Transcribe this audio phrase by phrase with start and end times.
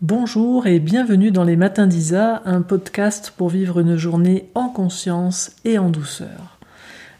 [0.00, 5.56] Bonjour et bienvenue dans les Matins d'Isa, un podcast pour vivre une journée en conscience
[5.64, 6.60] et en douceur.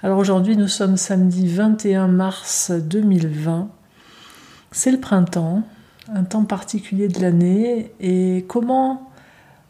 [0.01, 3.68] Alors aujourd'hui nous sommes samedi 21 mars 2020.
[4.70, 5.64] C'est le printemps,
[6.14, 9.10] un temps particulier de l'année et comment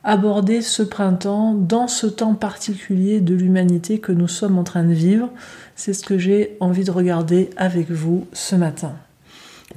[0.04, 4.93] aborder ce printemps dans ce temps particulier de l'humanité que nous sommes en train de
[4.93, 5.30] vivre?
[5.77, 8.93] C'est ce que j'ai envie de regarder avec vous ce matin.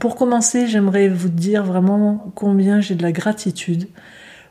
[0.01, 3.87] Pour commencer, j'aimerais vous dire vraiment combien j'ai de la gratitude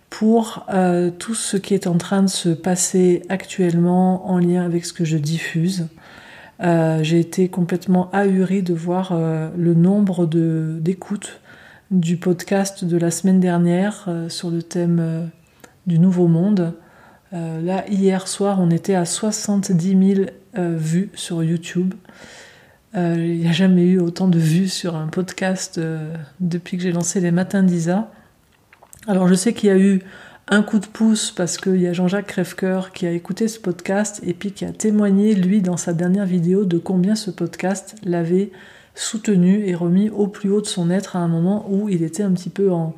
[0.08, 4.84] pour euh, tout ce qui est en train de se passer actuellement en lien avec
[4.84, 5.88] ce que je diffuse.
[6.62, 11.40] Euh, j'ai été complètement ahurie de voir euh, le nombre d'écoutes
[11.90, 15.30] du podcast de la semaine dernière sur le thème
[15.88, 16.74] du Nouveau Monde.
[17.32, 21.94] là, hier soir, on était à 70 000 vues sur YouTube.
[22.96, 26.82] Euh, il n'y a jamais eu autant de vues sur un podcast euh, depuis que
[26.82, 28.10] j'ai lancé les Matins d'Isa.
[29.06, 30.02] Alors je sais qu'il y a eu
[30.48, 34.20] un coup de pouce parce qu'il y a Jean-Jacques Crèvecoeur qui a écouté ce podcast
[34.24, 38.50] et puis qui a témoigné, lui, dans sa dernière vidéo, de combien ce podcast l'avait
[38.96, 42.24] soutenu et remis au plus haut de son être à un moment où il était
[42.24, 42.94] un petit peu en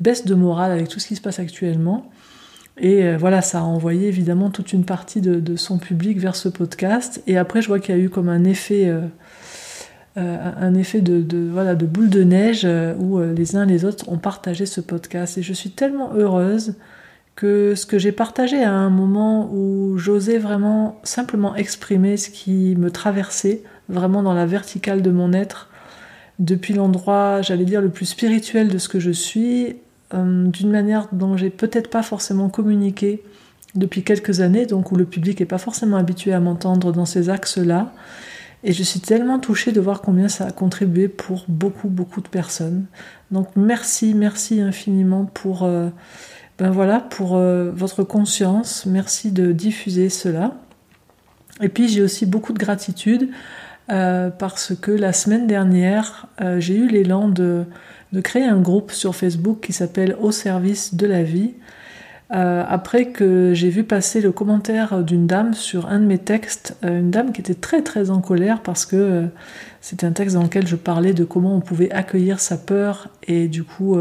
[0.00, 2.10] baisse de morale avec tout ce qui se passe actuellement.
[2.78, 6.48] Et euh, voilà, ça a envoyé évidemment toute une partie de, son public vers ce
[6.48, 7.22] podcast.
[7.26, 9.00] Et après, je vois qu'il y a eu comme un effet, euh,
[10.18, 12.66] euh, un effet de, voilà, boule de neige
[12.98, 15.38] où les uns les autres ont partagé ce podcast.
[15.38, 16.74] Et je suis tellement heureuse
[17.34, 22.74] que ce que j'ai partagé à un moment où j'osais vraiment simplement exprimer ce qui
[22.76, 25.68] me traversait, vraiment dans la verticale de mon être,
[26.38, 29.76] depuis l'endroit, j'allais dire, le plus spirituel de ce que je suis,
[30.14, 33.22] euh, d'une manière dont j'ai peut-être pas forcément communiqué
[33.74, 37.28] depuis quelques années, donc où le public n'est pas forcément habitué à m'entendre dans ces
[37.28, 37.92] axes-là.
[38.62, 42.28] Et je suis tellement touchée de voir combien ça a contribué pour beaucoup, beaucoup de
[42.28, 42.86] personnes.
[43.30, 45.88] Donc merci, merci infiniment pour, euh,
[46.58, 48.86] ben voilà, pour euh, votre conscience.
[48.86, 50.54] Merci de diffuser cela.
[51.60, 53.30] Et puis j'ai aussi beaucoup de gratitude
[53.88, 56.26] parce que la semaine dernière,
[56.58, 57.66] j'ai eu l'élan de
[58.16, 61.52] de créer un groupe sur Facebook qui s'appelle Au service de la vie.
[62.32, 66.76] Euh, après que j'ai vu passer le commentaire d'une dame sur un de mes textes,
[66.82, 69.26] euh, une dame qui était très très en colère parce que euh,
[69.82, 73.48] c'était un texte dans lequel je parlais de comment on pouvait accueillir sa peur et
[73.48, 73.96] du coup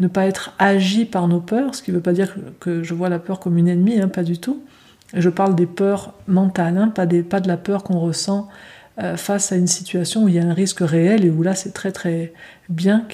[0.00, 2.94] ne pas être agi par nos peurs, ce qui ne veut pas dire que je
[2.94, 4.62] vois la peur comme une ennemie, hein, pas du tout.
[5.12, 8.48] Je parle des peurs mentales, hein, pas, de la peur qu'on ressent
[9.02, 11.56] euh, face à une situation où il y a un risque réel et où là
[11.56, 12.32] c'est très très
[12.68, 13.04] bien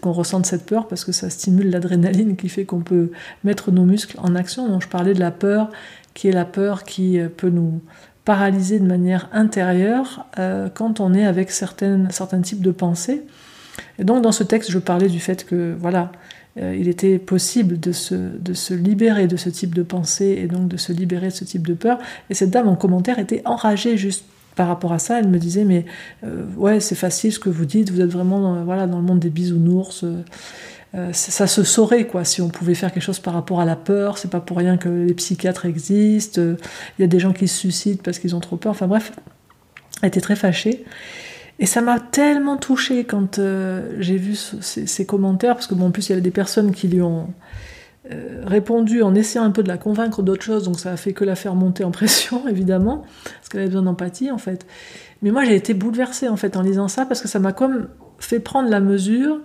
[0.00, 3.10] qu'on ressente cette peur parce que ça stimule l'adrénaline qui fait qu'on peut
[3.42, 4.68] mettre nos muscles en action.
[4.68, 5.72] Donc je parlais de la peur
[6.14, 7.82] qui est la peur qui euh, peut nous
[8.24, 12.06] paralyser de manière intérieure euh, quand on est avec certains
[12.40, 13.24] types de pensées.
[13.98, 16.12] Et donc dans ce texte je parlais du fait que voilà
[16.56, 20.68] il était possible de se, de se libérer de ce type de pensée et donc
[20.68, 21.98] de se libérer de ce type de peur.
[22.30, 24.24] Et cette dame en commentaire était enragée juste
[24.54, 25.84] par rapport à ça, elle me disait mais
[26.24, 29.04] euh, ouais c'est facile ce que vous dites, vous êtes vraiment dans, voilà dans le
[29.04, 30.04] monde des bisounours.
[30.04, 30.22] Euh,
[30.94, 33.74] euh, ça se saurait quoi si on pouvait faire quelque chose par rapport à la
[33.74, 34.16] peur.
[34.16, 36.40] C'est pas pour rien que les psychiatres existent.
[36.40, 38.70] Il y a des gens qui se suicident parce qu'ils ont trop peur.
[38.70, 39.12] Enfin bref,
[40.02, 40.84] elle était très fâchée.
[41.58, 43.40] Et ça m'a tellement touchée quand
[43.98, 46.86] j'ai vu ces, commentaires parce que bon en plus il y avait des personnes qui
[46.86, 47.28] lui ont
[48.12, 51.14] euh, répondu en essayant un peu de la convaincre d'autre chose, donc ça a fait
[51.14, 54.66] que la faire monter en pression, évidemment, parce qu'elle avait besoin d'empathie, en fait.
[55.22, 57.88] Mais moi, j'ai été bouleversée, en fait, en lisant ça, parce que ça m'a comme
[58.18, 59.40] fait prendre la mesure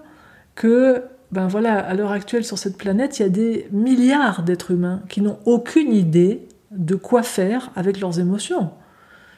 [0.56, 4.72] que, ben voilà, à l'heure actuelle, sur cette planète, il y a des milliards d'êtres
[4.72, 8.72] humains qui n'ont aucune idée de quoi faire avec leurs émotions,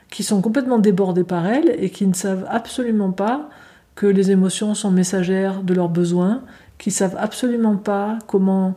[0.09, 3.49] qui sont complètement débordés par elles et qui ne savent absolument pas
[3.93, 6.41] que les émotions sont messagères de leurs besoins,
[6.79, 8.75] qui savent absolument pas comment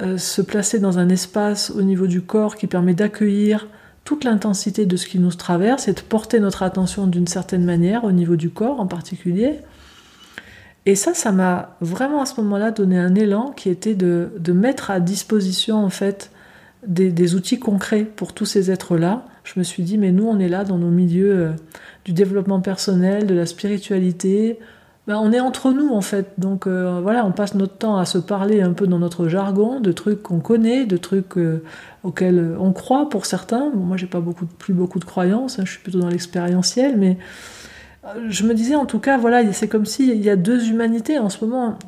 [0.00, 3.68] euh, se placer dans un espace au niveau du corps qui permet d'accueillir
[4.04, 8.04] toute l'intensité de ce qui nous traverse et de porter notre attention d'une certaine manière
[8.04, 9.60] au niveau du corps en particulier.
[10.86, 14.90] Et ça, ça m'a vraiment à ce moment-là donné un élan qui était de, mettre
[14.90, 16.30] à disposition en fait
[16.86, 19.24] des, des, outils concrets pour tous ces êtres-là.
[19.44, 21.52] Je me suis dit, mais nous, on est là dans nos milieux euh,
[22.04, 24.58] du développement personnel, de la spiritualité,
[25.06, 26.32] ben, on est entre nous en fait.
[26.38, 29.80] Donc euh, voilà, on passe notre temps à se parler un peu dans notre jargon,
[29.80, 31.62] de trucs qu'on connaît, de trucs euh,
[32.04, 33.70] auxquels on croit pour certains.
[33.70, 37.18] moi, j'ai pas beaucoup, plus beaucoup de croyances, hein, je suis plutôt dans l'expérientiel, mais
[38.06, 41.18] euh, je me disais en tout cas, voilà, c'est comme s'il y a deux humanités
[41.18, 41.78] en ce moment.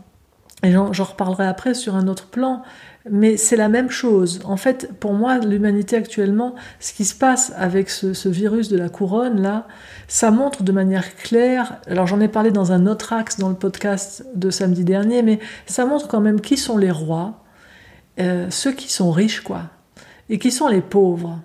[0.62, 2.62] Et j'en reparlerai après sur un autre plan,
[3.10, 4.40] mais c'est la même chose.
[4.44, 8.88] En fait, pour moi, l'humanité actuellement, ce qui se passe avec ce, virus de la
[8.88, 9.68] couronne, là,
[10.08, 13.54] ça montre de manière claire, alors j'en ai parlé dans un autre axe dans le
[13.54, 17.44] podcast de samedi dernier, mais ça montre quand même qui sont les rois,
[18.18, 19.64] euh, ceux qui sont riches, quoi,
[20.30, 21.38] et qui sont les pauvres.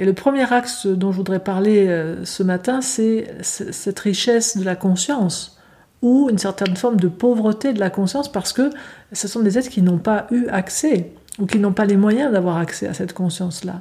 [0.00, 4.64] Et le premier axe dont je voudrais parler euh, ce matin, c'est cette richesse de
[4.64, 5.57] la conscience
[6.02, 8.70] ou une certaine forme de pauvreté de la conscience parce que
[9.12, 12.32] ce sont des êtres qui n'ont pas eu accès ou qui n'ont pas les moyens
[12.32, 13.80] d'avoir accès à cette conscience-là.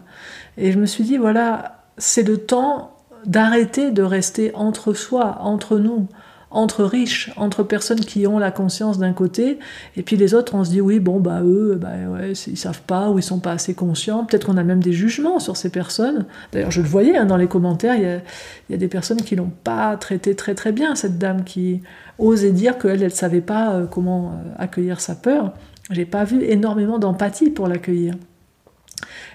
[0.57, 5.79] Et je me suis dit, voilà, c'est le temps d'arrêter de rester entre soi, entre
[5.79, 6.07] nous,
[6.49, 9.59] entre riches, entre personnes qui ont la conscience d'un côté,
[9.97, 12.81] et puis les autres, on se dit oui, bon, bah eux, bah ouais, ils savent
[12.81, 14.25] pas ou ils sont pas assez conscients.
[14.25, 16.25] Peut-être qu'on a même des jugements sur ces personnes.
[16.53, 18.21] D'ailleurs, je le voyais hein, dans les commentaires, il
[18.69, 21.81] y, a, des personnes qui l'ont pas traité très très bien, cette dame qui
[22.17, 25.53] osait dire qu'elle, elle savait pas euh, comment euh, accueillir sa peur.
[25.91, 28.15] J'ai pas vu énormément d'empathie pour l'accueillir.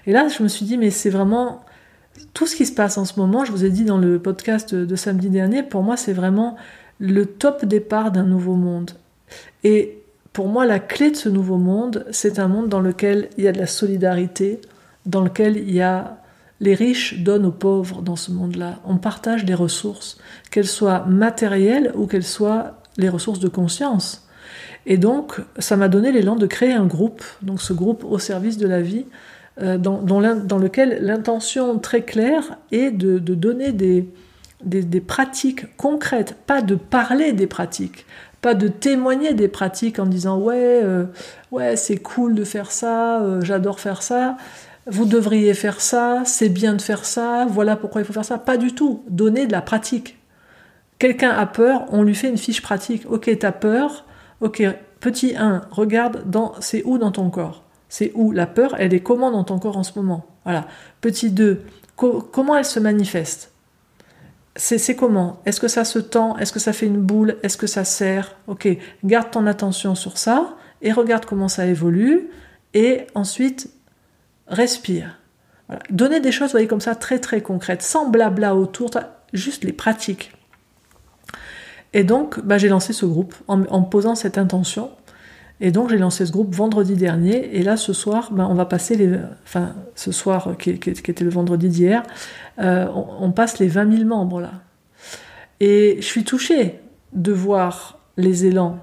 [0.05, 1.63] Et là, je me suis dit, mais c'est vraiment
[2.33, 3.45] tout ce qui se passe en ce moment.
[3.45, 6.57] Je vous ai dit dans le podcast de samedi dernier, pour moi, c'est vraiment
[7.03, 8.91] le top départ d'un nouveau monde.
[9.65, 10.01] Et
[10.31, 13.47] pour moi, la clé de ce nouveau monde, c'est un monde dans lequel il y
[13.49, 14.61] a de la solidarité,
[15.05, 16.19] dans lequel il y a
[16.61, 18.79] les riches donnent aux pauvres dans ce monde-là.
[18.85, 20.17] On partage des ressources,
[20.49, 24.25] qu'elles soient matérielles ou qu'elles soient les ressources de conscience.
[24.85, 28.57] Et donc, ça m'a donné l'élan de créer un groupe, donc ce groupe au service
[28.57, 29.05] de la vie,
[29.61, 34.07] euh, dans, dans, lequel l'intention très claire est de donner des,
[34.65, 38.05] des, pratiques concrètes, pas de parler des pratiques,
[38.41, 41.05] pas de témoigner des pratiques en disant ouais, euh,
[41.51, 44.37] ouais, c'est cool de faire ça, euh, j'adore faire ça,
[44.85, 48.37] vous devriez faire ça, c'est bien de faire ça, voilà pourquoi il faut faire ça.
[48.37, 49.03] Pas du tout.
[49.09, 50.17] Donner de la pratique.
[50.99, 53.03] Quelqu'un a peur, on lui fait une fiche pratique.
[53.09, 54.05] Ok, t'as peur.
[54.41, 54.61] Ok,
[54.99, 57.63] petit 1, regarde dans, c'est où dans ton corps?
[57.87, 60.25] C'est où la peur Elle est comment dans ton corps en ce moment?
[60.43, 60.65] Voilà.
[60.99, 61.61] Petit 2,
[61.95, 63.52] comment elle se manifeste?
[64.55, 65.41] C'est comment?
[65.45, 66.37] Est-ce que ça se tend?
[66.37, 67.37] Est-ce que ça fait une boule?
[67.43, 68.67] Est-ce que ça serre Ok,
[69.03, 72.29] garde ton attention sur ça et regarde comment ça évolue.
[72.73, 73.71] Et ensuite,
[74.47, 75.19] respire.
[75.67, 75.81] Voilà.
[75.89, 78.91] Donner des choses, voyez, comme ça, très très concrètes, sans blabla autour,
[79.31, 80.31] juste les pratiques.
[81.93, 84.91] Et donc, bah, j'ai lancé ce groupe en posant cette intention.
[85.65, 87.57] Et donc j'ai lancé ce groupe vendredi dernier.
[87.57, 89.17] Et là, ce soir, ben, on va passer les.
[89.45, 92.03] Enfin, ce soir, qui, était le vendredi d'hier,
[92.59, 94.51] euh, on, passe les 20 000 membres là.
[95.61, 96.81] Et je suis touchée
[97.13, 98.77] de voir les élans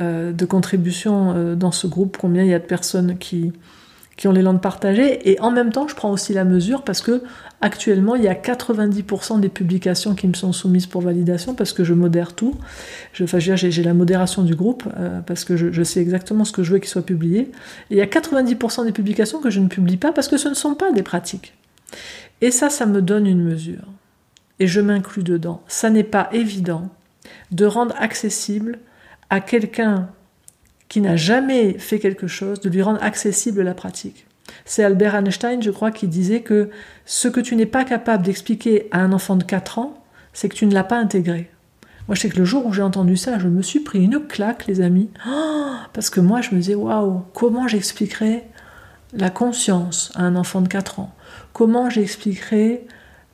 [0.00, 3.52] euh, de contribution euh, dans ce groupe, combien il y a de personnes qui,
[4.16, 5.30] qui ont l'élan de partager.
[5.30, 7.22] Et en même temps, je prends aussi la mesure parce que
[7.60, 11.84] actuellement, il y a 90% des publications qui me sont soumises pour validation parce que
[11.84, 12.54] je modère tout.
[13.12, 16.62] Je, enfin, j'ai la modération du groupe euh, parce que je, sais exactement ce que
[16.62, 17.50] je veux qu'il soit publié.
[17.90, 20.48] Et il y a 90% des publications que je ne publie pas parce que ce
[20.48, 21.54] ne sont pas des pratiques.
[22.40, 23.84] Et ça, ça me donne une mesure.
[24.60, 25.62] Et je m'inclus dedans.
[25.66, 26.90] Ça n'est pas évident
[27.50, 28.78] de rendre accessible
[29.30, 30.08] à quelqu'un
[30.94, 34.26] qui n'a jamais fait quelque chose, de lui rendre accessible la pratique.
[34.64, 36.70] C'est Albert Einstein, je crois, qui disait que
[37.04, 40.54] ce que tu n'es pas capable d'expliquer à un enfant de 4 ans, c'est que
[40.54, 41.50] tu ne l'as pas intégré.
[42.06, 44.20] Moi, je sais que le jour où j'ai entendu ça, je me suis pris une
[44.20, 48.44] claque, les amis, oh, parce que moi, je me disais, waouh, comment j'expliquerai
[49.14, 51.12] la conscience à un enfant de 4 ans?
[51.52, 52.86] Comment j'expliquerai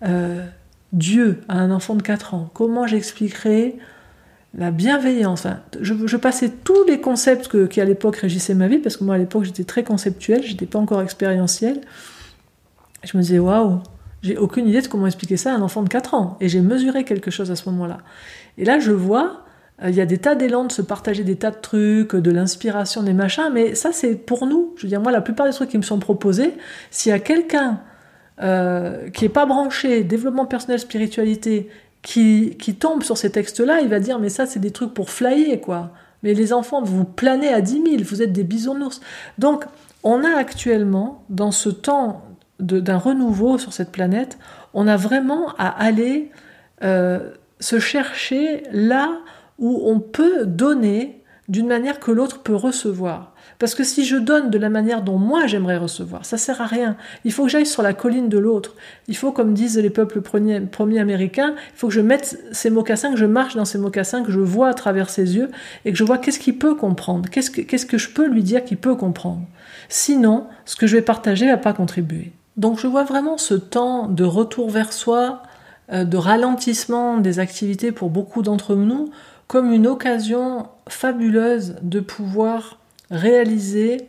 [0.06, 0.46] euh,
[0.94, 2.48] Dieu à un enfant de 4 ans?
[2.54, 3.76] Comment j'expliquerai
[4.54, 5.46] la bienveillance.
[5.80, 9.18] je, passais tous les concepts qui à l'époque régissaient ma vie, parce que moi à
[9.18, 11.80] l'époque j'étais très conceptuel, j'étais pas encore expérientiel.
[13.04, 13.80] Je me disais waouh,
[14.22, 16.36] j'ai aucune idée de comment expliquer ça à un enfant de 4 ans.
[16.40, 17.98] Et j'ai mesuré quelque chose à ce moment-là.
[18.58, 19.44] Et là je vois,
[19.82, 22.30] euh, il y a des tas d'élan de se partager des tas de trucs, de
[22.30, 24.74] l'inspiration, des machins, mais ça c'est pour nous.
[24.76, 26.54] Je veux dire, moi la plupart des trucs qui me sont proposés,
[26.90, 27.80] s'il y a quelqu'un
[28.42, 31.68] euh, qui est pas branché développement personnel, spiritualité
[32.02, 35.60] qui, tombe sur ces textes-là, il va dire mais ça c'est des trucs pour flyer
[35.60, 35.90] quoi.
[36.22, 39.00] Mais les enfants, vous planez à 10 000, vous êtes des bisounours.
[39.38, 39.64] Donc
[40.02, 42.24] on a actuellement, dans ce temps
[42.58, 44.38] d'un renouveau sur cette planète,
[44.74, 46.30] on a vraiment à aller
[46.82, 49.18] euh, se chercher là
[49.58, 51.19] où on peut donner
[51.50, 53.34] d'une manière que l'autre peut recevoir.
[53.58, 56.66] Parce que si je donne de la manière dont moi j'aimerais recevoir, ça sert à
[56.66, 56.96] rien.
[57.24, 58.76] Il faut que j'aille sur la colline de l'autre.
[59.08, 63.10] Il faut, comme disent les peuples premiers, américains, il faut que je mette ces mocassins,
[63.10, 65.50] que je marche dans ces mocassins, que je vois à travers ses yeux
[65.84, 68.44] et que je vois qu'est-ce qu'il peut comprendre, qu'est-ce que, qu'est-ce que je peux lui
[68.44, 69.42] dire qu'il peut comprendre.
[69.88, 72.32] Sinon, ce que je vais partager va pas contribuer.
[72.56, 75.42] Donc je vois vraiment ce temps de retour vers soi,
[75.92, 79.10] euh, de ralentissement des activités pour beaucoup d'entre nous,
[79.50, 82.78] comme une occasion fabuleuse de pouvoir
[83.10, 84.08] réaliser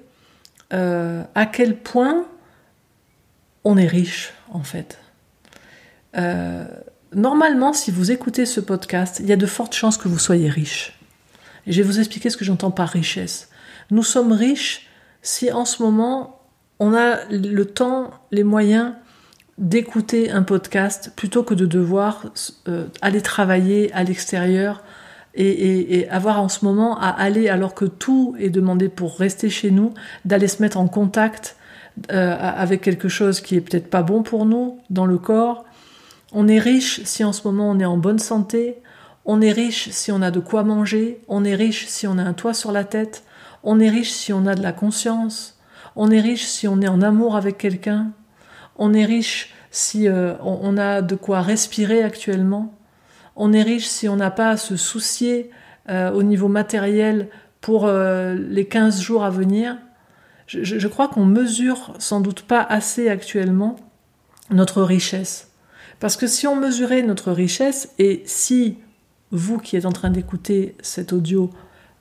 [0.71, 2.27] euh, à quel point
[3.63, 4.99] on est riche, en fait.
[6.15, 6.63] Euh,
[7.15, 10.47] normalement, si vous écoutez ce podcast, il y a de fortes chances que vous soyez
[10.47, 10.99] riche.
[11.65, 13.49] Je vais vous expliquer ce que j'entends par richesse.
[13.89, 14.89] Nous sommes riches
[15.23, 16.39] si en ce moment,
[16.77, 18.93] on a le temps, les moyens
[19.57, 22.25] d'écouter un podcast plutôt que de devoir
[22.67, 24.83] euh, aller travailler à l'extérieur
[25.35, 29.71] et, avoir en ce moment à aller, alors que tout est demandé pour rester chez
[29.71, 29.93] nous,
[30.25, 31.55] d'aller se mettre en contact
[32.11, 35.65] euh, avec quelque chose qui est peut-être pas bon pour nous dans le corps.
[36.33, 38.77] On est riche si en ce moment on est en bonne santé.
[39.25, 41.19] On est riche si on a de quoi manger.
[41.27, 43.23] On est riche si on a un toit sur la tête.
[43.63, 45.59] On est riche si on a de la conscience.
[45.95, 48.11] On est riche si on est en amour avec quelqu'un.
[48.77, 52.73] On est riche si euh, on, a de quoi respirer actuellement.
[53.35, 55.49] On est riche si on n'a pas à se soucier
[55.89, 59.77] euh, au niveau matériel pour euh, les 15 jours à venir.
[60.47, 63.77] Je, crois qu'on mesure sans doute pas assez actuellement
[64.49, 65.51] notre richesse.
[66.01, 68.77] Parce que si on mesurait notre richesse, et si
[69.31, 71.49] vous qui êtes en train d'écouter cet audio,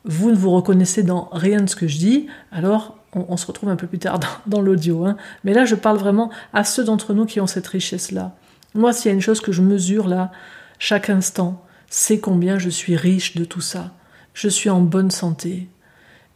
[0.04, 3.68] vous ne vous reconnaissez dans rien de ce que je dis, alors on, se retrouve
[3.68, 5.04] un peu plus tard dans, l'audio.
[5.04, 5.16] Hein.
[5.44, 8.34] Mais là, je parle vraiment à ceux d'entre nous qui ont cette richesse-là.
[8.74, 10.32] Moi, s'il y a une chose que je mesure là,
[10.80, 13.92] chaque instant, c'est combien je suis riche de tout ça.
[14.32, 15.68] Je suis en bonne santé.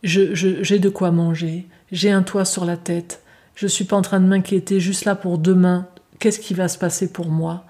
[0.02, 1.66] J'ai de quoi manger.
[1.90, 3.22] J'ai un toit sur la tête.
[3.54, 5.88] Je suis pas en train de m'inquiéter juste là pour demain.
[6.18, 7.64] Qu'est-ce qui va se passer pour moi?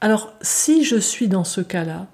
[0.00, 2.08] Alors, si je suis dans ce cas-là,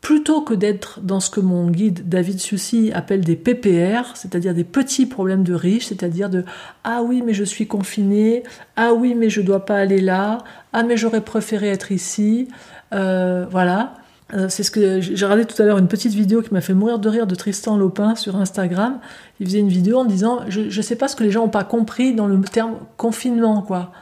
[0.00, 4.62] plutôt que d'être dans ce que mon guide David Sucy appelle des PPR, c'est-à-dire des
[4.62, 6.44] petits problèmes de riches, c'est-à-dire de
[6.84, 8.42] ah oui mais je suis confiné,
[8.76, 10.44] ah oui mais je dois pas aller là,
[10.74, 12.48] ah mais j'aurais préféré être ici,
[12.94, 13.94] euh, voilà.
[14.32, 16.72] Euh, c'est ce que j'ai regardé tout à l'heure une petite vidéo qui m'a fait
[16.72, 18.98] mourir de rire de Tristan Lopin sur Instagram.
[19.38, 21.50] Il faisait une vidéo en disant je ne sais pas ce que les gens n'ont
[21.50, 23.92] pas compris dans le terme confinement quoi.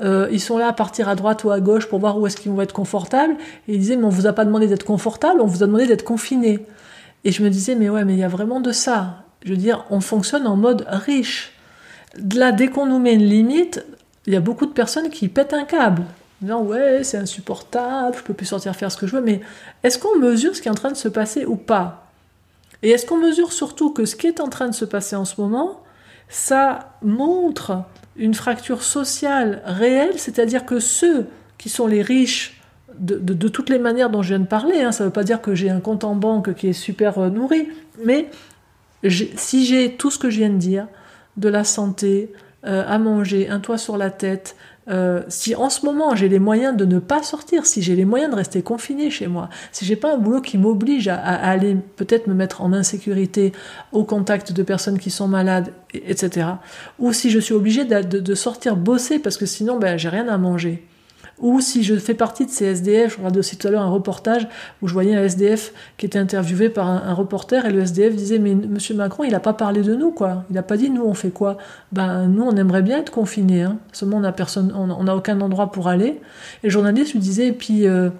[0.00, 2.36] Euh, ils sont là à partir à droite ou à gauche pour voir où est-ce
[2.36, 3.34] qu'ils vont être confortables.
[3.68, 5.86] Et ils disaient, mais on vous a pas demandé d'être confortable, on vous a demandé
[5.86, 6.66] d'être confiné.
[7.24, 9.24] Et je me disais, mais ouais, mais il y a vraiment de ça.
[9.44, 11.52] Je veux dire, on fonctionne en mode riche.
[12.34, 13.84] Là, dès qu'on nous met une limite,
[14.26, 16.02] il y a beaucoup de personnes qui pètent un câble.
[16.42, 19.40] Disant, ouais, c'est insupportable, je peux plus sortir faire ce que je veux, mais
[19.84, 22.10] est-ce qu'on mesure ce qui est en train de se passer ou pas?
[22.82, 25.24] Et est-ce qu'on mesure surtout que ce qui est en train de se passer en
[25.24, 25.84] ce moment,
[26.28, 27.84] ça montre
[28.16, 32.60] une fracture sociale réelle, c'est-à-dire que ceux qui sont les riches
[32.98, 35.40] de, toutes les manières dont je viens de parler, hein, ça ne veut pas dire
[35.40, 37.68] que j'ai un compte en banque qui est super euh, nourri,
[38.04, 38.28] mais
[39.36, 40.88] si j'ai tout ce que je viens de dire,
[41.36, 42.32] de la santé,
[42.64, 44.56] euh, à manger, un toit sur la tête,
[44.88, 48.04] euh, si en ce moment j'ai les moyens de ne pas sortir, si j'ai les
[48.04, 51.76] moyens de rester confiné chez moi, si j'ai pas un boulot qui m'oblige à, aller
[51.96, 53.52] peut-être me mettre en insécurité
[53.92, 56.46] au contact de personnes qui sont malades, etc.
[56.98, 60.38] Ou si je suis obligé de, sortir bosser parce que sinon ben, j'ai rien à
[60.38, 60.84] manger
[61.42, 63.90] ou si je fais partie de ces SDF, je regardais aussi tout à l'heure un
[63.90, 64.48] reportage
[64.80, 68.38] où je voyais un SDF qui était interviewé par un, reporter et le SDF disait
[68.38, 71.04] mais Monsieur Macron il n'a pas parlé de nous quoi, il n'a pas dit nous
[71.04, 71.58] on fait quoi,
[71.90, 73.78] ben nous on aimerait bien être confinés, hein.
[73.92, 74.34] seulement on n'a
[74.74, 76.20] on aucun endroit pour aller.
[76.62, 78.10] Et le journaliste lui disait et puis euh,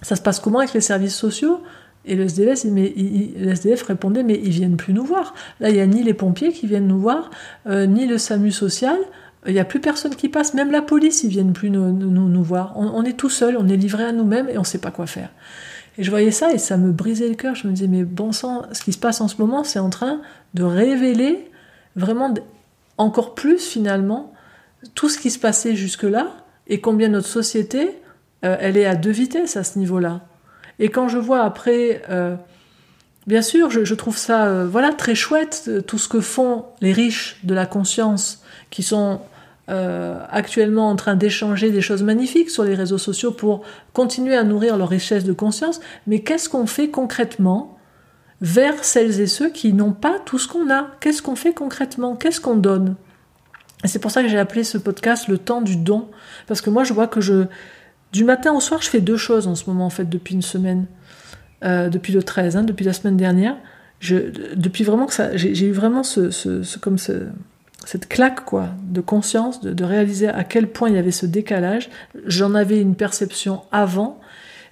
[0.00, 1.60] ça se passe comment avec les services sociaux?
[2.06, 2.92] Et le SDF, mais
[3.38, 5.34] le SDF répondait mais ils viennent plus nous voir.
[5.58, 7.30] Là il n'y a ni les pompiers qui viennent nous voir,
[7.66, 8.98] euh, ni le SAMU social.
[9.46, 12.42] Il n'y a plus personne qui passe, même la police, ils viennent plus nous, nous,
[12.42, 12.72] voir.
[12.76, 15.06] On, est tout seul, on est livré à nous-mêmes et on ne sait pas quoi
[15.06, 15.28] faire.
[15.98, 17.54] Et je voyais ça et ça me brisait le cœur.
[17.54, 19.90] Je me disais, mais bon sang, ce qui se passe en ce moment, c'est en
[19.90, 20.20] train
[20.54, 21.50] de révéler
[21.94, 22.32] vraiment
[22.96, 24.32] encore plus finalement
[24.94, 26.28] tout ce qui se passait jusque-là
[26.66, 27.90] et combien notre société,
[28.44, 30.22] euh, elle est à deux vitesses à ce niveau-là.
[30.78, 32.36] Et quand je vois après, euh,
[33.26, 37.38] bien sûr, je, trouve ça euh, voilà très chouette tout ce que font les riches
[37.44, 39.20] de la conscience qui sont
[39.70, 43.62] euh, actuellement en train d'échanger des choses magnifiques sur les réseaux sociaux pour
[43.94, 47.78] continuer à nourrir leur richesse de conscience, mais qu'est-ce qu'on fait concrètement
[48.42, 50.88] vers celles et ceux qui n'ont pas tout ce qu'on a?
[51.00, 52.14] Qu'est-ce qu'on fait concrètement?
[52.14, 52.96] Qu'est-ce qu'on donne?
[53.84, 56.10] C'est pour ça que j'ai appelé ce podcast le temps du don,
[56.46, 57.46] parce que moi je vois que je
[58.12, 60.42] du matin au soir je fais deux choses en ce moment en fait depuis une
[60.42, 60.84] semaine,
[61.64, 63.56] euh, depuis le 13, hein, depuis la semaine dernière.
[64.02, 67.28] Depuis vraiment que ça, j'ai eu vraiment ce comme ce,
[67.88, 71.90] cette claque quoi de conscience, de, réaliser à quel point il y avait ce décalage.
[72.26, 74.20] J'en avais une perception avant,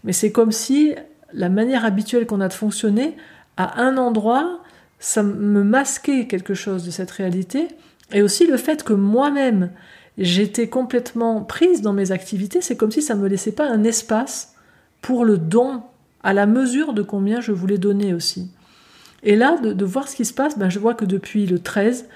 [0.05, 0.95] mais c'est comme si
[1.33, 3.17] la manière habituelle qu'on a de fonctionner,
[3.57, 4.61] à un endroit,
[4.99, 7.69] ça me masquait quelque chose de cette réalité,
[8.13, 9.71] et aussi le fait que moi-même,
[10.19, 14.55] j'étais complètement prise dans mes activités, c'est comme si ça me laissait pas un espace
[15.01, 15.83] pour le don,
[16.23, 18.51] à la mesure de combien je voulais donner aussi.
[19.25, 22.07] Et là, de, voir ce qui se passe, ben, je vois que depuis le 13,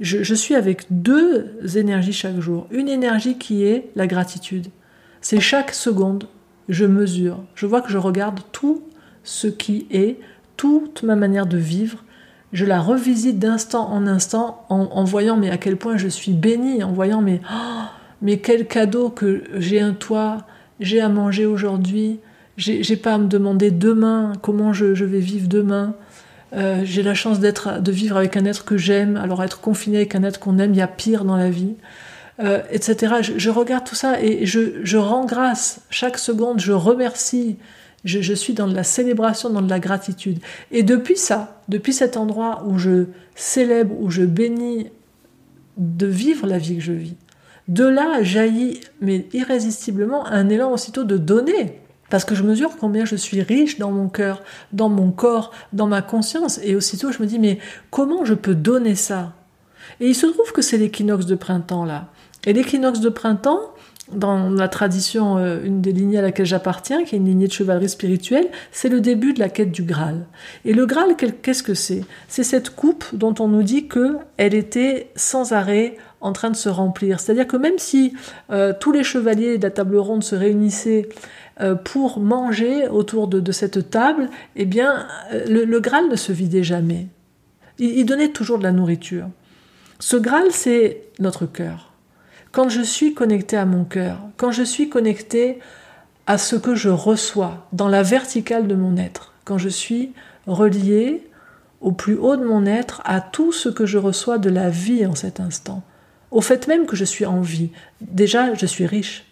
[0.00, 2.66] je, suis avec deux énergies chaque jour.
[2.70, 4.68] Une énergie qui est la gratitude.
[5.20, 6.28] C'est chaque seconde,
[6.68, 7.38] je mesure.
[7.54, 8.82] Je vois que je regarde tout
[9.22, 10.18] ce qui est,
[10.56, 12.04] toute ma manière de vivre.
[12.52, 16.84] Je la revisite d'instant en instant en, voyant mais à quel point je suis bénie,
[16.84, 17.84] en voyant mais, oh,
[18.22, 20.46] mais quel cadeau que j'ai un toit,
[20.78, 22.20] j'ai à manger aujourd'hui,
[22.56, 25.94] j'ai pas à me demander demain comment je vais vivre demain.
[26.54, 29.16] Euh, j'ai la chance d'être, de vivre avec un être que j'aime.
[29.16, 31.74] Alors être confiné avec un être qu'on aime, il y a pire dans la vie,
[32.40, 33.14] euh, etc.
[33.36, 36.60] Je, regarde tout ça et je, rends grâce chaque seconde.
[36.60, 37.56] Je remercie.
[38.04, 40.38] Je, suis dans de la célébration, dans de la gratitude.
[40.70, 44.90] Et depuis ça, depuis cet endroit où je célèbre, où je bénis
[45.78, 47.16] de vivre la vie que je vis,
[47.66, 51.80] de là jaillit, mais irrésistiblement, un élan aussitôt de donner.
[52.10, 54.42] Parce que je mesure combien je suis riche dans mon cœur,
[54.72, 56.60] dans mon corps, dans ma conscience.
[56.62, 57.58] Et aussitôt, je me dis, mais
[57.90, 59.32] comment je peux donner ça?
[60.00, 62.08] Et il se trouve que c'est l'équinoxe de printemps, là.
[62.46, 63.60] Et l'équinoxe de printemps,
[64.12, 67.52] dans la tradition, euh, une des lignées à laquelle j'appartiens, qui est une lignée de
[67.52, 70.26] chevalerie spirituelle, c'est le début de la quête du Graal.
[70.64, 72.04] Et le Graal, qu'est-ce que c'est?
[72.28, 76.56] C'est cette coupe dont on nous dit que elle était sans arrêt en train de
[76.56, 77.20] se remplir.
[77.20, 78.14] C'est-à-dire que même si
[78.50, 81.08] euh, tous les chevaliers de la table ronde se réunissaient
[81.60, 86.62] euh, pour manger autour de, cette table, eh bien, euh, le, Graal ne se vidait
[86.62, 87.08] jamais.
[87.78, 89.28] Il, donnait toujours de la nourriture.
[89.98, 91.92] Ce Graal, c'est notre cœur.
[92.52, 95.58] Quand je suis connecté à mon cœur, quand je suis connecté
[96.26, 100.12] à ce que je reçois dans la verticale de mon être, quand je suis
[100.46, 101.28] relié
[101.82, 105.04] au plus haut de mon être, à tout ce que je reçois de la vie
[105.04, 105.82] en cet instant,
[106.34, 107.70] au fait même que je suis en vie.
[108.00, 109.24] Déjà, je suis riche,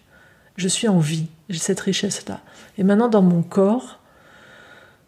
[0.57, 2.41] je suis en vie, j'ai cette richesse-là.
[2.79, 3.99] Et maintenant, dans mon corps,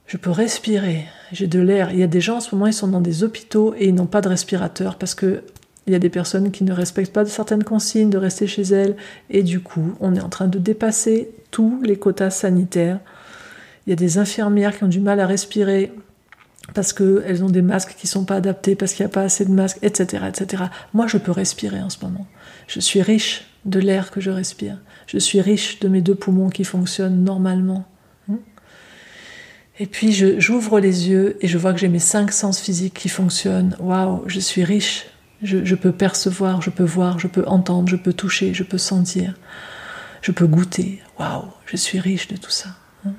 [0.09, 1.93] je peux respirer, j'ai de l'air.
[1.93, 3.95] Il y a des gens en ce moment, ils sont dans des hôpitaux et ils
[3.95, 5.45] n'ont pas de respirateur parce que
[5.87, 8.97] il y a des personnes qui ne respectent pas certaines consignes de rester chez elles
[9.31, 12.99] et du coup, on est en train de dépasser tous les quotas sanitaires.
[13.87, 15.93] Il y a des infirmières qui ont du mal à respirer
[16.73, 19.23] parce qu'elles ont des masques qui ne sont pas adaptés, parce qu'il n'y a pas
[19.23, 20.64] assez de masques, etc., etc.
[20.94, 22.26] Moi, je peux respirer en ce moment.
[22.66, 24.78] Je suis riche de l'air que je respire.
[25.06, 27.86] Je suis riche de mes deux poumons qui fonctionnent normalement.
[28.28, 28.36] Hmm?
[29.78, 33.08] Et puis j'ouvre les yeux et je vois que j'ai mes cinq sens physiques qui
[33.08, 33.76] fonctionnent.
[33.80, 35.06] Waouh, je suis riche.
[35.43, 39.34] Je, peux percevoir, je peux voir, je peux entendre, je peux toucher, je peux sentir,
[40.23, 41.02] je peux goûter.
[41.19, 42.71] Waouh, je suis riche de tout ça.
[43.04, 43.10] Hmm?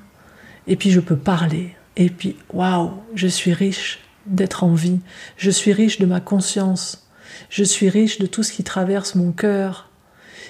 [0.66, 1.76] Et puis je peux parler.
[1.96, 5.00] Et puis waouh, je suis riche d'être en vie.
[5.36, 7.08] Je suis riche de ma conscience.
[7.48, 9.90] Je suis riche de tout ce qui traverse mon cœur,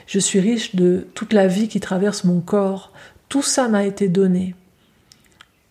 [0.07, 2.93] je suis riche de toute la vie qui traverse mon corps.
[3.29, 4.55] Tout ça m'a été donné.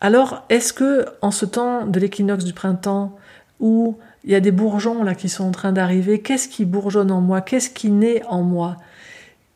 [0.01, 3.15] Alors, est-ce que en ce temps de l'équinoxe du printemps,
[3.61, 7.11] où il y a des bourgeons là qui sont en train d'arriver, qu'est-ce qui bourgeonne
[7.11, 7.41] en moi?
[7.41, 8.75] Qu'est-ce qui naît en moi?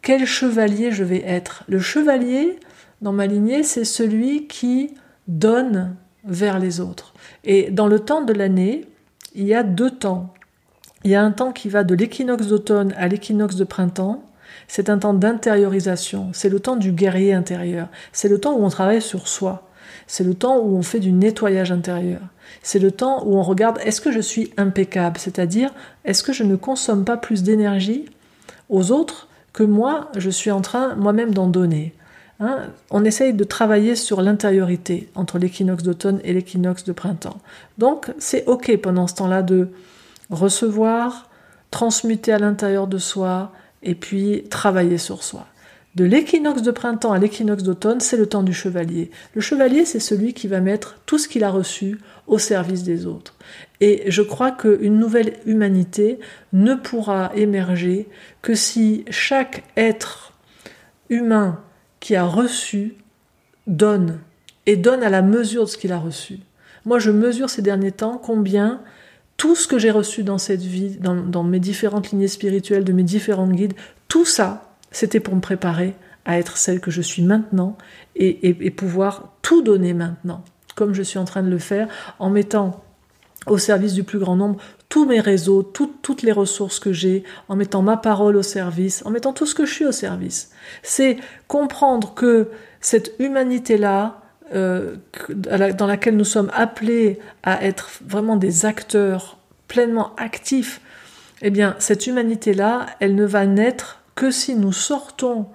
[0.02, 1.64] Quel chevalier je vais être?
[1.68, 2.58] Le chevalier,
[3.02, 4.94] dans ma lignée, c'est celui qui
[5.28, 7.14] donne vers les autres.
[7.44, 8.86] Et dans le temps de l'année,
[9.36, 10.34] il y a deux temps.
[11.04, 14.24] Il y a un temps qui va de l'équinoxe d'automne à l'équinoxe de printemps,
[14.68, 18.70] c'est un temps d'intériorisation, c'est le temps du guerrier intérieur, c'est le temps où on
[18.70, 19.70] travaille sur soi,
[20.08, 22.22] c'est le temps où on fait du nettoyage intérieur,
[22.64, 25.72] c'est le temps où on regarde est-ce que je suis impeccable, c'est-à-dire
[26.04, 28.06] est-ce que je ne consomme pas plus d'énergie
[28.70, 31.94] aux autres que moi, je suis en train moi-même d'en donner?
[32.42, 32.70] Hein.
[32.90, 37.42] on essaye de travailler sur l'intériorité entre l'équinoxe d'automne et l'équinoxe de printemps.
[37.78, 39.70] Donc c'est ok pendant ce temps-là de
[40.30, 41.30] recevoir,
[41.70, 43.52] transmuter à l'intérieur de soi,
[43.84, 45.48] et puis travailler sur soi.
[45.96, 49.10] De l'équinoxe de printemps à l'équinoxe d'automne, c'est le temps du chevalier.
[49.34, 53.06] Le chevalier, c'est celui qui va mettre tout ce qu'il a reçu au service des
[53.08, 53.36] autres.
[53.82, 56.20] Et je crois qu'une nouvelle humanité
[56.54, 58.08] ne pourra émerger
[58.42, 60.34] que si chaque être
[61.10, 61.60] humain
[62.00, 62.96] qui a reçu
[63.68, 64.20] donne,
[64.66, 66.40] et donne à la mesure de ce qu'il a reçu.
[66.86, 68.82] Moi, je mesure ces derniers temps combien
[69.38, 73.04] tout ce que j'ai reçu dans cette vie, dans, mes différentes lignées spirituelles, de mes
[73.04, 73.74] différents guides,
[74.10, 77.78] tout ça, c'était pour me préparer à être celle que je suis maintenant
[78.16, 80.44] et, pouvoir tout donner maintenant,
[80.76, 81.88] comme je suis en train de le faire,
[82.20, 82.84] en mettant
[83.48, 87.56] au service du plus grand nombre tous mes réseaux, toutes les ressources que j'ai, en
[87.56, 90.52] mettant ma parole au service, en mettant tout ce que je suis au service.
[90.82, 92.50] C'est comprendre que
[92.82, 94.22] cette humanité-là,
[94.56, 94.96] euh,
[95.30, 100.82] dans laquelle nous sommes appelés à être vraiment des acteurs pleinement actifs,
[101.44, 105.46] eh bien, cette humanité-là, elle ne va naître que si nous sortons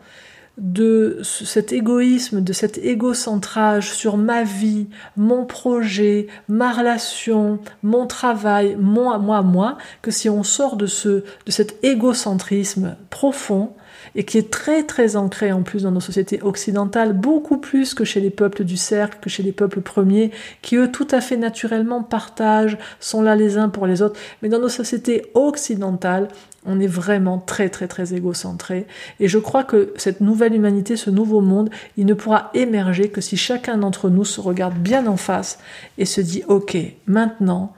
[0.56, 4.86] de cet égoïsme, de cet égocentrage sur ma vie,
[5.16, 11.24] mon projet, ma relation, mon travail, moi, moi, moi, que si on sort de ce,
[11.46, 13.72] de cet égocentrisme profond,
[14.14, 18.04] et qui est très très ancré en plus dans nos sociétés occidentales, beaucoup plus que
[18.04, 20.30] chez les peuples du cercle, que chez les peuples premiers,
[20.62, 24.18] qui eux tout à fait naturellement partagent, sont là les uns pour les autres.
[24.42, 26.28] Mais dans nos sociétés occidentales,
[26.66, 28.86] on est vraiment très très très égocentré.
[29.20, 33.20] Et je crois que cette nouvelle humanité, ce nouveau monde, il ne pourra émerger que
[33.20, 35.58] si chacun d'entre nous se regarde bien en face
[35.98, 37.74] et se dit, OK, maintenant,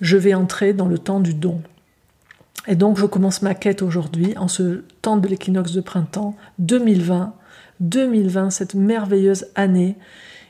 [0.00, 1.62] je vais entrer dans le temps du don.
[2.68, 7.34] Et donc je commence ma quête aujourd'hui, en ce temps de l'équinoxe de printemps 2020,
[7.80, 9.96] 2020, cette merveilleuse année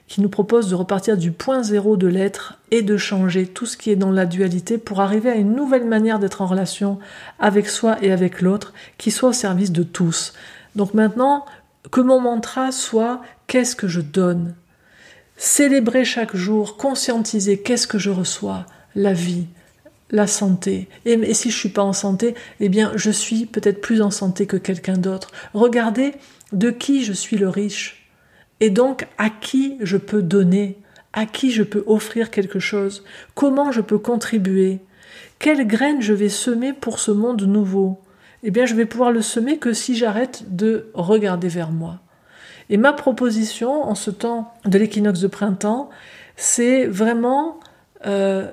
[0.08, 3.78] qui nous propose de repartir du point zéro de l'être et de changer tout ce
[3.78, 6.98] qui est dans la dualité pour arriver à une nouvelle manière d'être en relation
[7.38, 10.34] avec soi et avec l'autre qui soit au service de tous.
[10.76, 11.46] Donc maintenant,
[11.90, 14.54] que mon mantra soit qu'est-ce que je donne?
[15.38, 18.66] Célébrer chaque jour, conscientiser qu'est-ce que je reçois?
[18.94, 19.46] La vie,
[20.12, 20.88] la santé.
[21.06, 24.46] Et, si je suis pas en santé, eh bien, je suis peut-être plus en santé
[24.46, 25.30] que quelqu'un d'autre.
[25.54, 26.12] Regardez
[26.52, 28.10] de qui je suis le riche
[28.60, 30.78] et donc à qui je peux donner,
[31.14, 34.80] à qui je peux offrir quelque chose, comment je peux contribuer,
[35.38, 38.00] quelle graine je vais semer pour ce monde nouveau?
[38.44, 42.00] Eh bien, je vais pouvoir le semer que si j'arrête de regarder vers moi.
[42.70, 45.90] Et ma proposition en ce temps de l'équinoxe de printemps,
[46.36, 47.60] c'est vraiment
[48.06, 48.50] euh,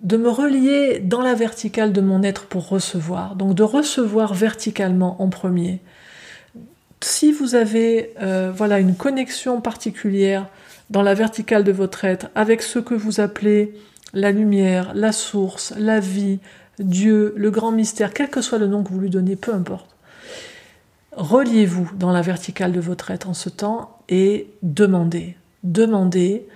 [0.00, 5.20] de me relier dans la verticale de mon être pour recevoir, donc de recevoir verticalement
[5.22, 5.80] en premier,
[7.00, 10.48] si vous avez euh, voilà une connexion particulière
[10.90, 13.74] dans la verticale de votre être avec ce que vous appelez
[14.12, 16.38] la lumière, la source, la vie,
[16.78, 19.96] Dieu, le grand mystère, quel que soit le nom que vous lui donnez, peu importe.
[21.12, 26.46] Reliez-vous dans la verticale de votre être en ce temps et demandez, demandez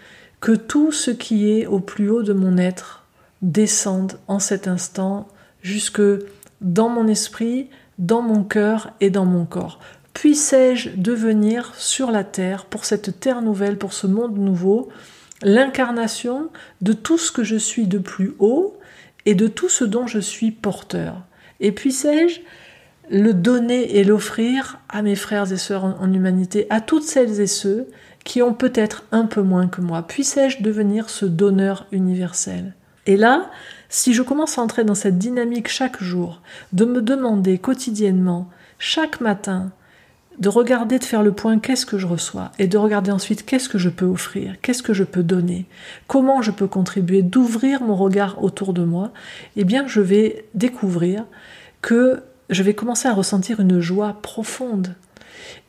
[0.40, 2.99] que tout ce qui est au plus haut de mon être
[3.42, 5.28] descende en cet instant
[5.62, 6.02] jusque
[6.60, 9.78] dans mon esprit, dans mon cœur et dans mon corps.
[10.14, 14.88] Puissais-je devenir sur la terre, pour cette terre nouvelle, pour ce monde nouveau,
[15.42, 16.50] l'incarnation
[16.80, 18.78] de tout ce que je suis de plus haut
[19.26, 21.22] et de tout ce dont je suis porteur?
[21.60, 22.40] Et puissais-je
[23.10, 27.46] le donner et l'offrir à mes frères et sœurs en, humanité, à toutes celles et
[27.46, 27.88] ceux
[28.24, 30.02] qui ont peut-être un peu moins que moi?
[30.02, 32.74] Puissais-je devenir ce donneur universel?
[33.10, 33.50] Et là,
[33.88, 36.42] si je commence à entrer dans cette dynamique chaque jour,
[36.72, 39.72] de me demander quotidiennement, chaque matin,
[40.38, 43.68] de regarder, de faire le point, qu'est-ce que je reçois, et de regarder ensuite qu'est-ce
[43.68, 45.66] que je peux offrir, qu'est-ce que je peux donner,
[46.06, 49.10] comment je peux contribuer, d'ouvrir mon regard autour de moi,
[49.56, 51.24] eh bien je vais découvrir
[51.82, 54.94] que je vais commencer à ressentir une joie profonde.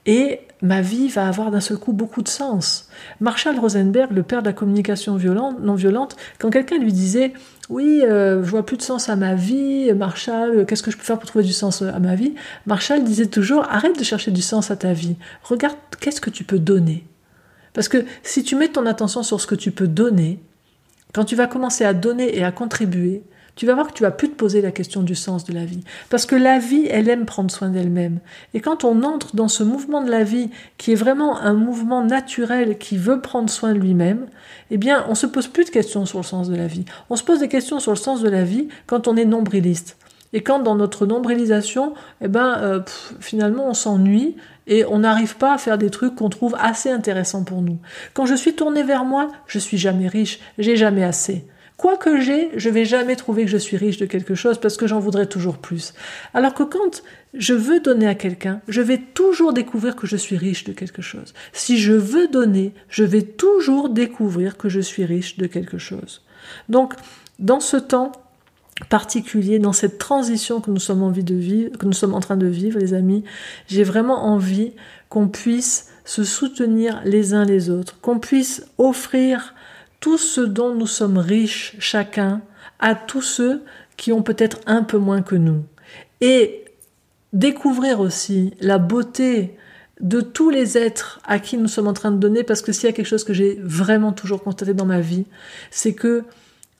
[0.05, 2.87] Et ma vie va avoir d'un seul coup beaucoup de sens.
[3.19, 7.33] Marshall Rosenberg, le père de la communication violente, non violente, quand quelqu'un lui disait
[7.69, 11.03] oui, euh, je vois plus de sens à ma vie, Marshall, qu'est-ce que je peux
[11.03, 12.35] faire pour trouver du sens à ma vie?
[12.65, 16.43] Marshall disait toujours, arrête de chercher du sens à ta vie, regarde qu'est-ce que tu
[16.43, 17.05] peux donner?
[17.73, 20.41] Parce que si tu mets ton attention sur ce que tu peux donner,
[21.13, 23.23] quand tu vas commencer à donner et à contribuer,
[23.55, 25.65] tu vas voir que tu vas plus te poser la question du sens de la
[25.65, 25.83] vie.
[26.09, 28.19] Parce que la vie, elle aime prendre soin d'elle-même.
[28.53, 32.03] Et quand on entre dans ce mouvement de la vie, qui est vraiment un mouvement
[32.03, 34.27] naturel qui veut prendre soin de lui-même,
[34.69, 36.85] eh bien, on se pose plus de questions sur le sens de la vie.
[37.09, 39.97] On se pose des questions sur le sens de la vie quand on est nombriliste.
[40.33, 42.79] Et quand dans notre nombrilisation, eh ben, euh,
[43.19, 44.37] finalement, on s'ennuie
[44.67, 47.79] et on n'arrive pas à faire des trucs qu'on trouve assez intéressants pour nous.
[48.13, 51.45] Quand je suis tourné vers moi, je suis jamais riche, j'ai jamais assez.
[51.81, 54.77] Quoi que j'ai, je vais jamais trouver que je suis riche de quelque chose parce
[54.77, 55.95] que j'en voudrais toujours plus.
[56.35, 57.01] Alors que quand
[57.33, 61.01] je veux donner à quelqu'un, je vais toujours découvrir que je suis riche de quelque
[61.01, 61.33] chose.
[61.53, 66.21] Si je veux donner, je vais toujours découvrir que je suis riche de quelque chose.
[66.69, 66.93] Donc,
[67.39, 68.11] dans ce temps
[68.89, 72.37] particulier, dans cette transition que nous sommes envie de vivre, que nous sommes en train
[72.37, 73.23] de vivre, les amis,
[73.65, 74.73] j'ai vraiment envie
[75.09, 79.55] qu'on puisse se soutenir les uns les autres, qu'on puisse offrir
[80.01, 82.41] tout ce dont nous sommes riches chacun
[82.79, 83.63] à tous ceux
[83.95, 85.63] qui ont peut-être un peu moins que nous.
[86.19, 86.65] Et
[87.31, 89.55] découvrir aussi la beauté
[90.01, 92.85] de tous les êtres à qui nous sommes en train de donner, parce que s'il
[92.85, 95.25] y a quelque chose que j'ai vraiment toujours constaté dans ma vie,
[95.69, 96.23] c'est que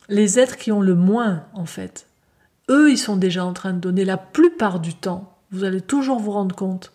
[0.10, 2.08] les êtres qui ont le moins, en fait,
[2.70, 5.38] eux, ils sont déjà en train de donner la plupart du temps.
[5.52, 6.92] Vous allez toujours vous rendre compte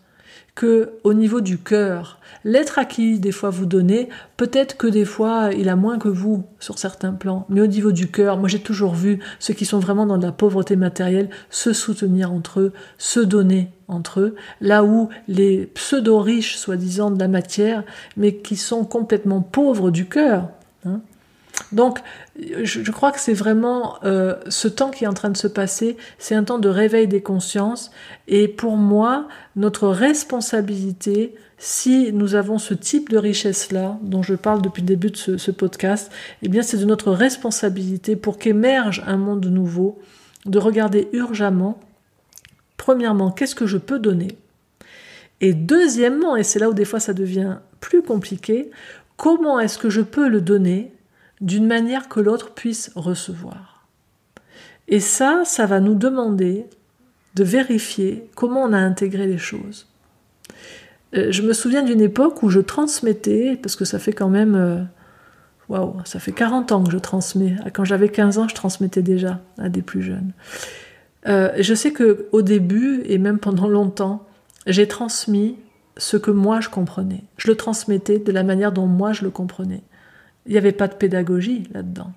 [0.57, 5.05] que au niveau du cœur, l'être à qui des fois vous donnez, peut-être que des
[5.05, 8.49] fois il a moins que vous sur certains plans, mais au niveau du cœur, moi
[8.49, 12.59] j'ai toujours vu ceux qui sont vraiment dans de la pauvreté matérielle se soutenir entre
[12.59, 17.83] eux, se donner entre eux, là où les pseudo-riches, soi-disant, de la matière,
[18.17, 20.49] mais qui sont complètement pauvres du cœur.
[20.85, 21.01] Hein.
[21.71, 21.99] Donc,
[22.39, 25.97] je, crois que c'est vraiment euh, ce temps qui est en train de se passer,
[26.17, 27.91] c'est un temps de réveil des consciences.
[28.27, 34.61] Et pour moi, notre responsabilité, si nous avons ce type de richesse-là, dont je parle
[34.61, 39.03] depuis le début de ce, ce podcast, eh bien, c'est de notre responsabilité pour qu'émerge
[39.07, 39.99] un monde nouveau,
[40.45, 41.79] de regarder urgemment,
[42.77, 44.37] premièrement, qu'est-ce que je peux donner?
[45.41, 48.71] Et deuxièmement, et c'est là où des fois ça devient plus compliqué,
[49.17, 50.91] comment est-ce que je peux le donner
[51.41, 53.85] d'une manière que l'autre puisse recevoir.
[54.87, 56.65] Et ça, ça va nous demander
[57.35, 59.87] de vérifier comment on a intégré les choses.
[61.15, 64.55] Euh, je me souviens d'une époque où je transmettais, parce que ça fait quand même,
[64.55, 64.81] euh,
[65.69, 67.55] waouh, ça fait 40 ans que je transmets.
[67.73, 70.33] Quand j'avais 15 ans, je transmettais déjà à des plus jeunes.
[71.27, 74.25] Euh, je sais que au début et même pendant longtemps,
[74.65, 75.57] j'ai transmis
[75.97, 77.23] ce que moi je comprenais.
[77.37, 79.81] Je le transmettais de la manière dont moi je le comprenais.
[80.47, 82.11] Il n'y avait pas de pédagogie là-dedans.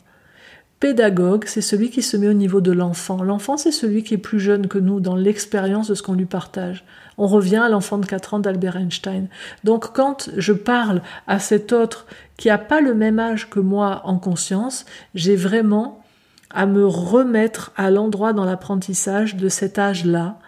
[0.78, 3.22] Pédagogue, c'est celui qui se met au niveau de l'enfant.
[3.22, 6.24] L'enfant, c'est celui qui est plus jeune que nous dans l'expérience de ce qu'on lui
[6.24, 6.84] partage.
[7.18, 9.28] On revient à l'enfant de 4 ans d'Albert Einstein.
[9.62, 12.06] Donc quand je parle à cet autre
[12.38, 16.02] qui n'a pas le même âge que moi en conscience, j'ai vraiment
[16.48, 20.38] à me remettre à l'endroit dans l'apprentissage de cet âge-là,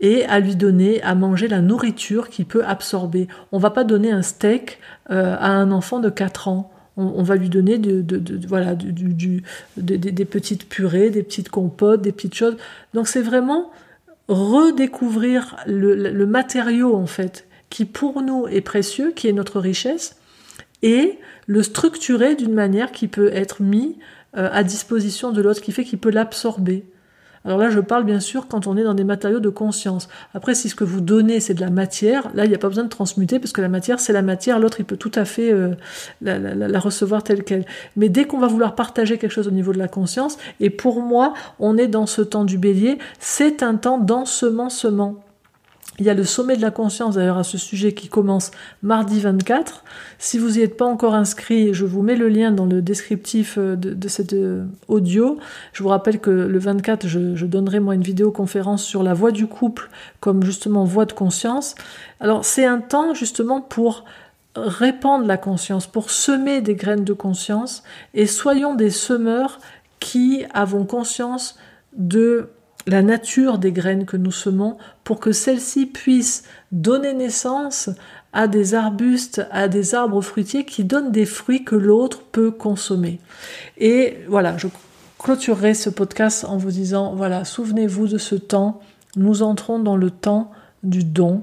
[0.00, 3.28] et à lui donner à manger la nourriture qu'il peut absorber.
[3.52, 4.78] On va pas donner un steak
[5.10, 9.42] euh, à un enfant de 4 ans on, va lui donner de, voilà, du,
[9.76, 12.56] des petites purées, des petites compotes, des petites choses.
[12.94, 13.70] Donc c'est vraiment
[14.28, 20.16] redécouvrir le, matériau en fait qui pour nous est précieux, qui est notre richesse,
[20.82, 23.98] et le structurer d'une manière qui peut être mis
[24.36, 26.84] euh, à disposition de l'autre, qui fait qu'il peut l'absorber.
[27.46, 30.08] Alors là, je parle bien sûr quand on est dans des matériaux de conscience.
[30.34, 32.68] Après, si ce que vous donnez, c'est de la matière, là, il n'y a pas
[32.68, 34.58] besoin de transmuter parce que la matière, c'est la matière.
[34.58, 35.74] L'autre, il peut tout à fait euh,
[36.20, 37.64] la, recevoir telle qu'elle.
[37.96, 41.00] Mais dès qu'on va vouloir partager quelque chose au niveau de la conscience, et pour
[41.00, 45.25] moi, on est dans ce temps du bélier, c'est un temps d'ensemencement.
[45.98, 48.50] Il y a le sommet de la conscience d'ailleurs à ce sujet qui commence
[48.82, 49.82] mardi 24.
[50.18, 53.56] Si vous n'y êtes pas encore inscrit, je vous mets le lien dans le descriptif
[53.56, 55.38] euh, de, de cet euh, audio.
[55.72, 59.30] Je vous rappelle que le 24, je, je donnerai moi une vidéoconférence sur la voix
[59.30, 59.88] du couple
[60.20, 61.74] comme justement voix de conscience.
[62.20, 64.04] Alors c'est un temps justement pour
[64.56, 67.82] répandre la conscience, pour semer des graines de conscience
[68.14, 69.60] et soyons des semeurs
[70.00, 71.58] qui avons conscience
[71.96, 72.50] de
[72.86, 77.90] la nature des graines que nous semons pour que celles-ci puissent donner naissance
[78.32, 83.18] à des arbustes, à des arbres fruitiers qui donnent des fruits que l'autre peut consommer.
[83.78, 84.68] Et voilà, je
[85.18, 88.80] clôturerai ce podcast en vous disant, voilà, souvenez-vous de ce temps,
[89.16, 90.50] nous entrons dans le temps
[90.82, 91.42] du don,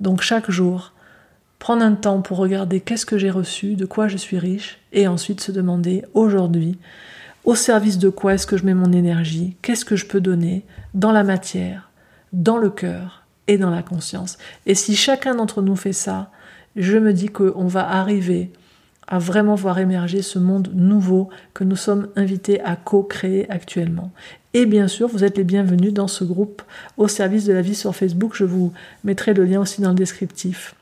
[0.00, 0.92] donc chaque jour,
[1.60, 5.06] prendre un temps pour regarder qu'est-ce que j'ai reçu, de quoi je suis riche, et
[5.06, 6.76] ensuite se demander aujourd'hui,
[7.44, 9.56] au service de quoi est-ce que je mets mon énergie?
[9.62, 11.90] Qu'est-ce que je peux donner dans la matière,
[12.32, 14.38] dans le cœur et dans la conscience?
[14.66, 16.30] Et si chacun d'entre nous fait ça,
[16.76, 18.50] je me dis qu'on va arriver
[19.08, 24.12] à vraiment voir émerger ce monde nouveau que nous sommes invités à co-créer actuellement.
[24.54, 26.62] Et bien sûr, vous êtes les bienvenus dans ce groupe
[26.96, 28.32] au service de la vie sur Facebook.
[28.34, 30.74] Je vous mettrai le lien aussi dans le descriptif.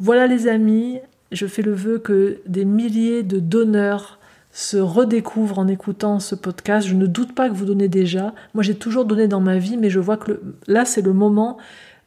[0.00, 0.98] Voilà les amis,
[1.32, 4.17] je fais le vœu que des milliers de donneurs
[4.58, 6.88] se redécouvre en écoutant ce podcast.
[6.88, 8.34] Je ne doute pas que vous donnez déjà.
[8.54, 11.58] Moi, j'ai toujours donné dans ma vie, mais je vois que là, c'est le moment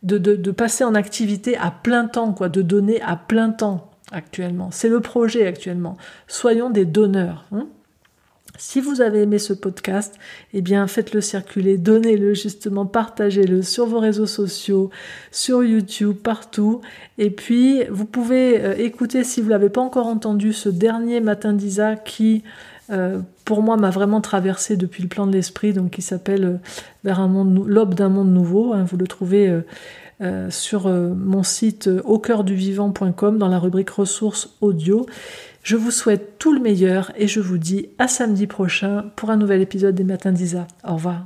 [0.04, 4.68] de, passer en activité à plein temps, quoi, de donner à plein temps actuellement.
[4.70, 5.96] C'est le projet actuellement.
[6.28, 7.46] Soyons des donneurs.
[7.54, 7.68] Hein
[8.62, 10.14] si vous avez aimé ce podcast,
[10.54, 14.92] eh bien faites-le circuler, donnez-le justement, partagez-le sur vos réseaux sociaux,
[15.32, 16.80] sur YouTube, partout.
[17.18, 21.54] Et puis vous pouvez euh, écouter si vous l'avez pas encore entendu ce dernier matin
[21.54, 22.44] d'Isa qui
[22.92, 26.60] euh, pour moi m'a vraiment traversé depuis le plan de l'esprit, donc qui s'appelle
[27.06, 28.74] euh, l'aube d'un monde nouveau.
[28.74, 28.86] Hein.
[28.88, 29.52] vous le trouvez
[30.50, 35.08] sur mon site au cœur du vivant.com dans la rubrique ressources audio.
[35.64, 39.38] Je vous souhaite tout le meilleur et je vous dis à samedi prochain pour un
[39.38, 40.68] nouvel épisode des Matins d'Isa.
[40.84, 41.26] Au revoir.